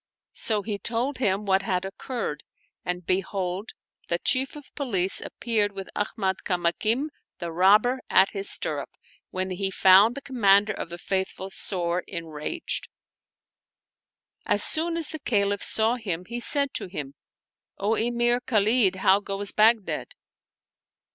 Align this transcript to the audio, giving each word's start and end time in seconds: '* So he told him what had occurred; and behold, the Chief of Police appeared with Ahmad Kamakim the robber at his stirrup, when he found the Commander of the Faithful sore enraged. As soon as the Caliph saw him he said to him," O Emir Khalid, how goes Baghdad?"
'* 0.25 0.31
So 0.47 0.63
he 0.63 0.79
told 0.79 1.19
him 1.19 1.45
what 1.45 1.61
had 1.61 1.85
occurred; 1.85 2.43
and 2.83 3.05
behold, 3.05 3.73
the 4.07 4.17
Chief 4.17 4.55
of 4.55 4.73
Police 4.73 5.21
appeared 5.21 5.73
with 5.73 5.89
Ahmad 5.95 6.37
Kamakim 6.43 7.09
the 7.37 7.51
robber 7.51 7.99
at 8.09 8.31
his 8.31 8.49
stirrup, 8.49 8.89
when 9.29 9.51
he 9.51 9.69
found 9.69 10.15
the 10.15 10.21
Commander 10.23 10.73
of 10.73 10.89
the 10.89 10.97
Faithful 10.97 11.51
sore 11.51 12.03
enraged. 12.07 12.89
As 14.47 14.63
soon 14.63 14.97
as 14.97 15.09
the 15.09 15.19
Caliph 15.19 15.61
saw 15.61 15.97
him 15.97 16.25
he 16.25 16.39
said 16.39 16.73
to 16.73 16.87
him," 16.87 17.13
O 17.77 17.93
Emir 17.93 18.39
Khalid, 18.39 18.95
how 18.95 19.19
goes 19.19 19.51
Baghdad?" 19.51 20.15